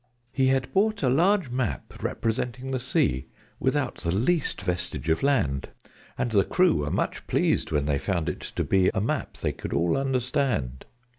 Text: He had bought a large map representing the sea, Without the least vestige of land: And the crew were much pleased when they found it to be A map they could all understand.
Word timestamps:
He 0.31 0.47
had 0.47 0.73
bought 0.73 1.03
a 1.03 1.09
large 1.09 1.51
map 1.51 2.01
representing 2.01 2.71
the 2.71 2.79
sea, 2.79 3.27
Without 3.59 3.97
the 3.97 4.09
least 4.09 4.63
vestige 4.63 5.09
of 5.09 5.21
land: 5.21 5.69
And 6.17 6.31
the 6.31 6.43
crew 6.43 6.77
were 6.77 6.89
much 6.89 7.27
pleased 7.27 7.69
when 7.71 7.85
they 7.85 7.99
found 7.99 8.27
it 8.27 8.39
to 8.57 8.63
be 8.63 8.89
A 8.95 8.99
map 8.99 9.37
they 9.37 9.51
could 9.53 9.73
all 9.73 9.95
understand. 9.95 10.85